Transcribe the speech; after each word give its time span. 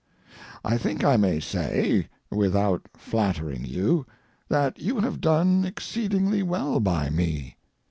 I 0.65 0.79
think 0.79 1.03
I 1.03 1.15
may 1.15 1.39
say, 1.39 2.07
without 2.31 2.87
flattering 2.97 3.63
you, 3.65 4.07
that 4.49 4.79
you 4.79 4.99
have 4.99 5.21
done 5.21 5.63
exceedingly 5.63 6.41
well 6.41 6.79
by 6.79 7.11
me. 7.11 7.57